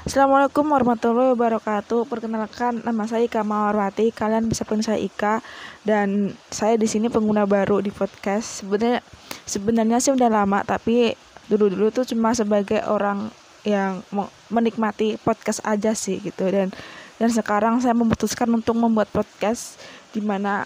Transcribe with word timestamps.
Assalamualaikum 0.00 0.64
warahmatullahi 0.64 1.36
wabarakatuh. 1.36 2.08
Perkenalkan 2.08 2.80
nama 2.80 3.04
saya 3.04 3.28
Ika 3.28 3.44
Mawarwati. 3.44 4.08
Kalian 4.16 4.48
bisa 4.48 4.64
panggil 4.64 4.96
saya 4.96 4.96
Ika 4.96 5.44
dan 5.84 6.32
saya 6.48 6.80
di 6.80 6.88
sini 6.88 7.12
pengguna 7.12 7.44
baru 7.44 7.84
di 7.84 7.92
podcast. 7.92 8.64
Sebenarnya 8.64 9.04
sebenarnya 9.44 10.00
sih 10.00 10.16
udah 10.16 10.32
lama 10.32 10.64
tapi 10.64 11.12
dulu-dulu 11.52 11.92
tuh 11.92 12.08
cuma 12.08 12.32
sebagai 12.32 12.80
orang 12.88 13.28
yang 13.68 14.00
menikmati 14.48 15.20
podcast 15.20 15.60
aja 15.68 15.92
sih 15.92 16.16
gitu 16.24 16.48
dan 16.48 16.72
dan 17.20 17.28
sekarang 17.28 17.84
saya 17.84 17.92
memutuskan 17.92 18.48
untuk 18.56 18.80
membuat 18.80 19.12
podcast 19.12 19.76
di 20.16 20.24
mana 20.24 20.64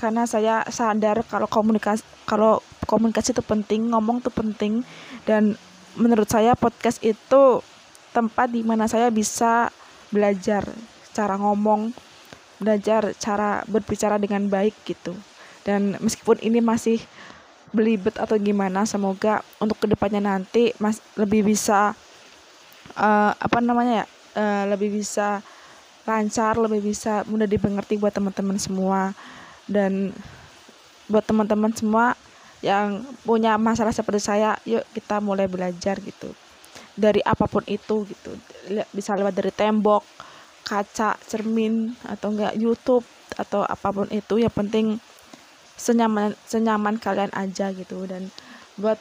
karena 0.00 0.24
saya 0.24 0.64
sadar 0.72 1.20
kalau 1.28 1.44
komunikasi 1.44 2.00
kalau 2.24 2.64
komunikasi 2.88 3.36
itu 3.36 3.44
penting 3.44 3.92
ngomong 3.92 4.24
itu 4.24 4.32
penting 4.32 4.80
dan 5.28 5.60
menurut 5.92 6.24
saya 6.24 6.56
podcast 6.56 7.04
itu 7.04 7.60
tempat 8.12 8.52
di 8.52 8.60
mana 8.60 8.84
saya 8.86 9.08
bisa 9.08 9.72
belajar 10.12 10.68
cara 11.16 11.34
ngomong, 11.40 11.90
belajar 12.60 13.16
cara 13.16 13.64
berbicara 13.64 14.20
dengan 14.20 14.46
baik 14.46 14.76
gitu. 14.84 15.16
Dan 15.64 15.96
meskipun 15.98 16.38
ini 16.44 16.60
masih 16.60 17.00
belibet 17.72 18.20
atau 18.20 18.36
gimana, 18.36 18.84
semoga 18.84 19.40
untuk 19.56 19.80
ke 19.80 19.86
depannya 19.88 20.20
nanti 20.20 20.76
mas 20.76 21.00
lebih 21.16 21.40
bisa 21.40 21.96
uh, 22.94 23.32
apa 23.32 23.58
namanya 23.64 24.04
ya, 24.04 24.06
uh, 24.36 24.64
lebih 24.76 24.92
bisa 24.92 25.40
lancar, 26.04 26.60
lebih 26.60 26.84
bisa 26.84 27.24
mudah 27.24 27.48
dimengerti 27.48 27.96
buat 27.96 28.12
teman-teman 28.12 28.60
semua 28.60 29.16
dan 29.64 30.12
buat 31.08 31.24
teman-teman 31.24 31.72
semua 31.72 32.12
yang 32.60 33.02
punya 33.24 33.56
masalah 33.56 33.90
seperti 33.90 34.22
saya, 34.22 34.54
yuk 34.68 34.84
kita 34.92 35.18
mulai 35.18 35.48
belajar 35.48 35.96
gitu 35.98 36.30
dari 36.96 37.20
apa 37.24 37.48
pun 37.48 37.64
itu 37.68 38.04
gitu. 38.08 38.30
Bisa 38.92 39.16
lewat 39.16 39.34
dari 39.36 39.52
tembok 39.52 40.04
kaca 40.62 41.18
cermin 41.26 41.92
atau 42.06 42.32
enggak 42.32 42.54
YouTube 42.56 43.04
atau 43.36 43.64
apa 43.64 43.88
pun 43.92 44.08
itu. 44.12 44.40
Yang 44.40 44.54
penting 44.54 44.86
senyaman 45.76 46.36
senyaman 46.44 47.00
kalian 47.00 47.32
aja 47.32 47.72
gitu. 47.72 48.04
Dan 48.04 48.28
buat 48.76 49.00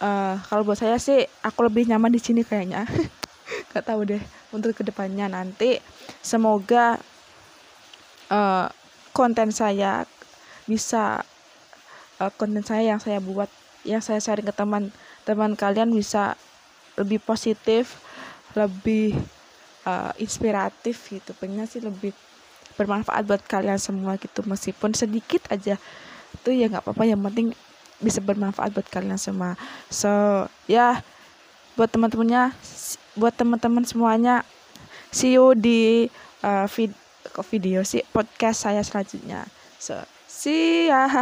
uh, 0.00 0.38
kalau 0.46 0.62
buat 0.62 0.78
saya 0.78 0.96
sih 1.00 1.26
aku 1.42 1.66
lebih 1.66 1.90
nyaman 1.90 2.12
di 2.14 2.20
sini 2.22 2.46
kayaknya. 2.46 2.86
Nggak 3.72 3.84
tahu 3.84 4.00
deh 4.06 4.22
untuk 4.54 4.74
ke 4.74 4.82
depannya 4.86 5.30
nanti. 5.30 5.78
Semoga 6.22 6.98
uh, 8.30 8.66
konten 9.14 9.50
saya 9.54 10.06
bisa 10.66 11.22
uh, 12.18 12.32
konten 12.34 12.62
saya 12.66 12.94
yang 12.94 13.00
saya 13.00 13.22
buat 13.22 13.48
yang 13.86 14.02
saya 14.02 14.18
sharing 14.18 14.44
ke 14.44 14.54
teman 14.54 14.90
teman 15.22 15.54
kalian 15.54 15.94
bisa 15.94 16.34
lebih 16.96 17.20
positif 17.20 18.00
lebih 18.56 19.12
uh, 19.84 20.10
inspiratif 20.16 21.12
gitu. 21.12 21.36
Pengen 21.36 21.68
sih 21.68 21.84
lebih 21.84 22.16
bermanfaat 22.74 23.22
buat 23.28 23.44
kalian 23.44 23.76
semua 23.76 24.16
gitu. 24.16 24.42
Meskipun 24.48 24.96
sedikit 24.96 25.44
aja 25.52 25.76
itu 26.32 26.48
ya 26.50 26.66
nggak 26.72 26.82
apa-apa. 26.82 27.04
Yang 27.04 27.20
penting 27.30 27.46
bisa 28.00 28.20
bermanfaat 28.24 28.72
buat 28.72 28.88
kalian 28.88 29.20
semua. 29.20 29.54
So 29.92 30.08
ya 30.66 31.04
buat 31.76 31.92
teman-temannya 31.92 32.56
buat 33.16 33.36
teman-teman 33.36 33.84
semuanya 33.84 34.44
see 35.12 35.36
you 35.36 35.52
di 35.52 36.08
uh, 36.40 36.64
vid 36.68 36.96
video 37.52 37.84
sih? 37.84 38.00
Podcast 38.10 38.64
saya 38.64 38.80
selanjutnya. 38.80 39.44
So 39.76 40.00
see 40.24 40.88
ya 40.88 41.04